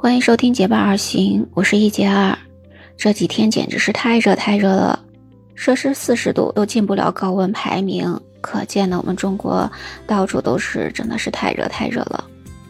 [0.00, 2.38] 欢迎收听结伴而行，我是一杰二。
[2.96, 5.04] 这几天简直是太热太热了，
[5.56, 9.68] 摄氏四十度都进不了高温排名，可见呢我们中国
[10.06, 12.24] 到处都是真的是太热太热了。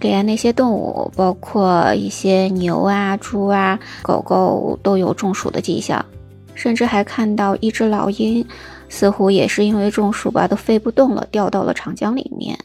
[0.00, 6.04] 连那些动物，包括一些牛啊、猪啊、狗狗都有中暑的迹象，
[6.56, 8.44] 甚至还看到一只老鹰，
[8.88, 12.58] 似乎也是因为中暑吧，都飞不动了，掉到了长江里面。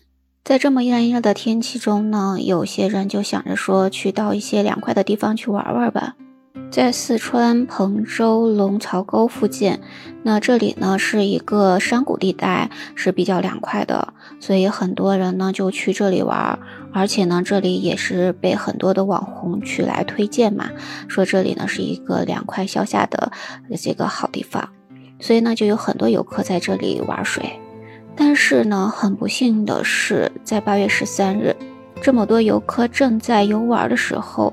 [0.47, 6.15] 在这么炎热的天气中呢，有些人就想着说去到一些凉快的地方去玩玩吧。
[6.71, 9.77] 在四川彭州龙槽沟附近，
[10.23, 16.57] 那这里呢是一个山谷地带，是比较凉快的，所以很多人呢就去这里玩。
[16.93, 20.69] 而且呢，这里也是被很多的网红去来推荐嘛，
[21.09, 23.33] 说这里呢是一个凉快消夏的
[23.77, 24.69] 这个好地方，
[25.19, 27.59] 所以呢就有很多游客在这里玩水。
[28.17, 31.55] 但是呢，很不幸的是，在八月十三日，
[32.01, 34.51] 这么多游客正在游玩的时候，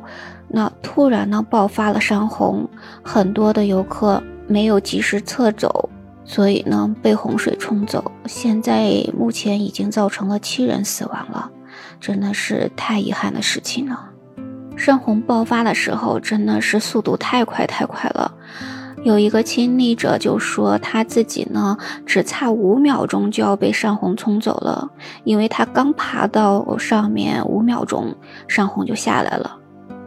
[0.48, 2.68] 那突然呢爆发了山洪，
[3.02, 5.88] 很多的游客没有及时撤走，
[6.24, 8.12] 所以呢被洪水冲走。
[8.26, 11.50] 现在目前已经造成了七人死亡了，
[11.98, 14.10] 真的是太遗憾的事情了。
[14.76, 18.34] 山洪爆发的时候，真的是速度太快太快了。
[19.04, 24.90] 有一个亲历者就说，他自己呢只差五秒钟就要被山洪冲走了，
[25.24, 28.16] 因为他刚爬到上面五秒钟，
[28.48, 29.58] 山洪就下来了。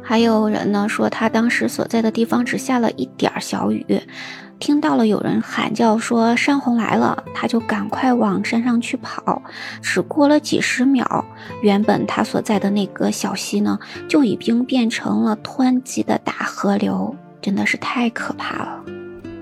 [0.02, 4.02] 还有人呢说，他当时所在的地方只下了一点小雨，
[4.58, 9.44] 听到了有人喊叫说山洪来了，他就赶快往山上去跑。
[9.80, 11.24] 只过了几十秒，
[11.62, 17.16] 原本他所在的那个小溪呢就已经变成了湍急的大河流。
[17.42, 18.84] 真的是太可怕了！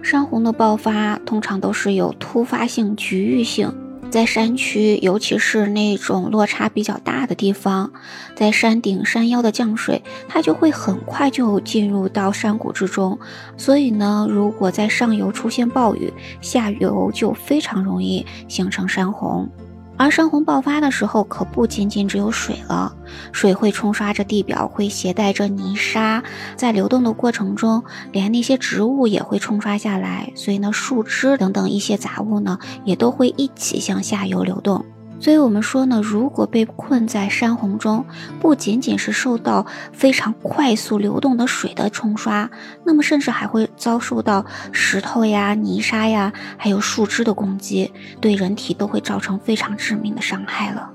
[0.02, 3.74] 山洪的爆发通常都是有突发性、局域性，
[4.12, 7.92] 在山区，尤其是那种落差比较大的地方，
[8.36, 13.18] 在山顶、山腰的降水，它就会很快就进入到山谷之中。
[13.58, 19.50] 所以呢，如果在上游出现暴雨，下游就非常容易形成山洪。
[19.98, 22.94] 而山洪爆发的时候，可不仅仅只有水了，
[23.32, 26.24] 水会冲刷着地表，会携带着泥沙，
[26.56, 34.86] 在流动的过程中，连那些植物也会冲刷下来，所以呢，树枝等等一些杂物呢，也都会一起向下游流动。
[35.20, 38.06] 所以我们说呢，如果被困在山洪中，
[38.40, 42.50] 不仅仅是受到非常快速流动的水的冲刷，
[42.84, 50.92] 那么甚至还会遭受到石头呀、泥沙呀，还有树枝的攻击，对人体都会造成非常致命的伤害了。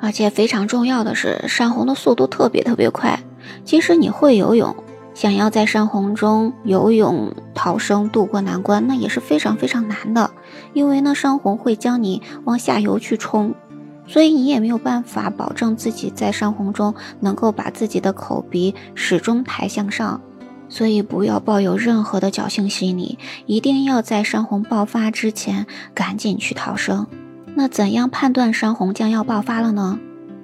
[0.00, 3.18] 而且非常重要的是，山洪的速度特别特别快，
[3.64, 4.74] 即使你会游泳，
[5.14, 10.30] 想要在山洪中游泳逃生渡过难关，那也是非常非常难的，
[10.72, 13.54] 因为呢，山洪会将你往下游去冲。
[14.06, 20.20] 所以你也没有办法保证自己在山洪中能够把自己的口鼻始终抬向上，
[20.68, 27.06] 所以不要抱有任何的侥幸心理，一定要在山洪爆发之前赶紧去逃生。
[27.54, 29.98] 那怎样判断山洪将要爆发了呢？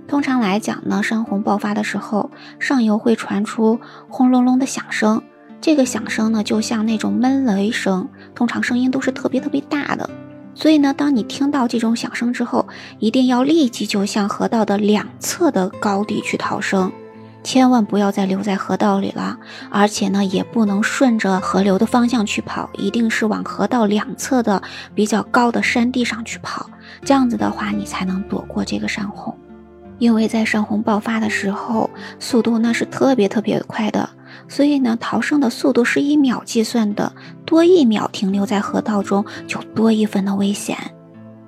[0.09, 3.79] 通常来讲呢，山洪爆发的时候，上游会传出
[4.09, 5.23] 轰隆隆的响声，
[5.61, 10.09] 这个响声呢就像那种闷雷声，通常声音都是特别特别大的。
[10.55, 12.69] 所以呢，当你听到这种响声之后，
[12.99, 16.93] 一定要立即就向河道的两侧的高地去逃生，
[17.43, 19.39] 千万不要再留在河道里了。
[19.71, 24.63] 而且呢，也不能顺着河流的方向去跑，一定是往河道两侧的
[24.95, 26.69] 比较高的山地上去跑。
[27.05, 29.35] 这样子的话，你才能躲过这个山洪。
[29.99, 31.89] 因为在山洪爆发的时候，
[32.19, 34.09] 速度那是特别特别快的。
[34.49, 37.13] 所以呢，逃生的速度是以秒计算的，
[37.45, 40.77] 多一秒停留在河道中，就多一分的危险。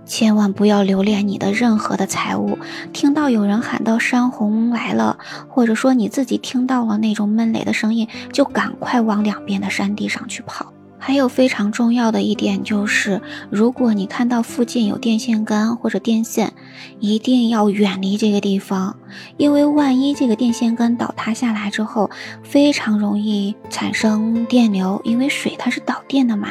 [0.05, 2.59] 千万不要留恋你的任何的财物。
[2.93, 5.17] 听到有人喊到山洪来了，
[5.49, 10.73] 或者说你自己听到了那种闷雷的声音，就赶快往两边的山地上去跑。
[11.05, 13.21] 还有非常重要的一点就是，
[13.51, 16.53] 如果你看到附近有电线杆或者电线，
[17.01, 18.97] 一定要远离这个地方，
[19.37, 22.09] 因为万一这个电线杆倒塌下来之后，
[22.45, 26.51] 非常容易产生电流，因为水它是导电的嘛，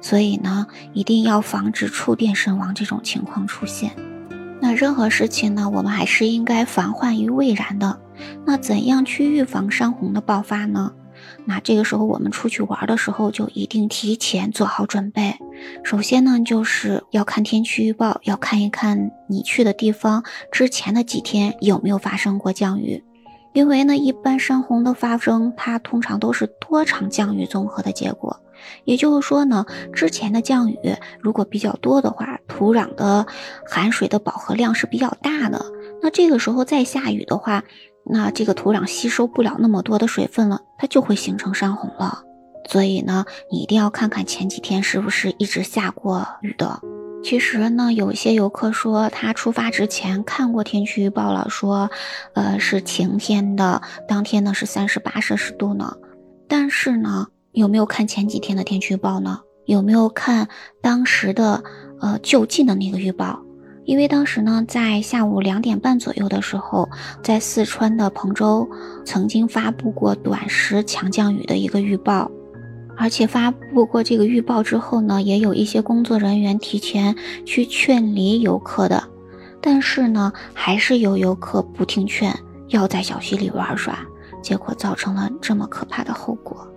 [0.00, 3.90] 所以呢，一定要防止触电身亡这种情况出现。
[4.58, 8.00] 那任何事情呢，我们还是应该防患于未然的。
[8.46, 10.92] 那怎样去预防山洪的爆发呢？
[11.44, 15.34] 那这个时候，我们出去玩的时候，就一定提前做好准备。
[15.82, 23.02] 首先呢，就是要看天气预报，要看一看你去的地方之前的几天有没有发生过降雨。
[23.52, 28.40] 因为呢，一般山洪的发生，它通常都是多场降雨综合的结果。
[28.84, 30.78] 也就是说呢，之前的降雨
[31.20, 33.26] 如果比较多的话，土壤的
[33.66, 35.62] 含水的饱和量是比较大的。
[36.00, 37.62] 那这个时候再下雨的话，
[38.04, 42.22] 那这个土壤吸收不了那么多的水分了，它就会形成山洪了。
[42.68, 46.80] 所以呢，你一定要看看前几天是不是一直下过雨的。
[47.24, 51.90] 其实呢，有些游客说他出发之前看过天气预报了，说，
[52.34, 55.96] 呃是晴天的，当天呢是三十八摄氏度呢。
[56.48, 59.40] 但是呢，有没有看前几天的天气预报呢？
[59.66, 60.48] 有没有看
[60.80, 61.62] 当时的
[62.00, 63.40] 呃就近的那个预报？
[63.84, 66.88] 因为当时呢，在下午两点半左右的时候，
[67.22, 68.68] 在四川的彭州
[69.04, 72.30] 曾经发布过短时强降雨的一个预报。
[72.94, 79.02] 而且发布过这个预报之后呢，也有一些工作人员提前去劝离游客的，
[79.60, 82.32] 但是呢，还是有游客不听劝，
[82.68, 83.98] 要在小溪里玩耍，
[84.42, 86.68] 结果造成了这么可怕的后果。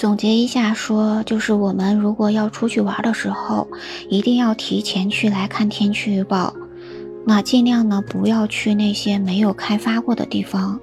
[0.00, 3.68] 总结一下说，就是我们如果要出去玩的时候，
[4.08, 6.54] 一定要提前去来看天气预报，
[7.26, 10.80] 那尽量呢不要去那些没有开发过的地方。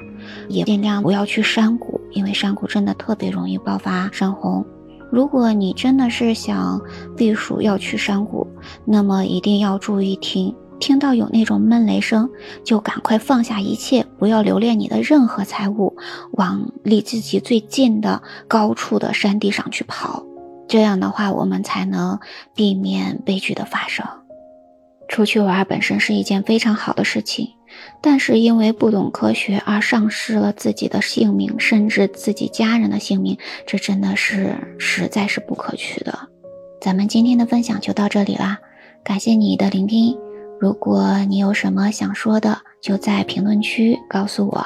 [0.49, 4.63] 也尽量不要去山谷，因为山谷真的特别容易爆发山洪。
[5.11, 6.79] 如果你真的是想
[7.15, 8.45] 避暑要去山谷，
[8.85, 12.29] 那么一定要注意听，听到有那种闷雷声，
[12.63, 15.95] 就赶快放下一切，不要留恋你的任何财物，
[16.31, 20.23] 往离自己最近的高处的山地上去跑。
[20.67, 22.19] 这样的话，我们才能
[22.53, 24.05] 避免悲剧的发生。
[25.07, 27.49] 出去玩本身是一件非常好的事情。
[28.01, 36.17] 但是因为不懂科学而丧失了自己的性命，甚至自己家人的性命，这真的是实在是不可取的。
[36.81, 38.59] 咱们今天的分享就到这里啦，
[39.03, 40.17] 感谢你的聆听。
[40.59, 44.65] 如果你有什么想说的，就在评论区告诉我。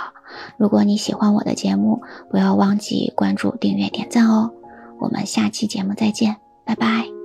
[0.58, 4.52] 如果你喜欢我的节目，不要忘记关注、订阅、点赞哦。
[5.00, 7.20] 我们下期节目再见，拜拜。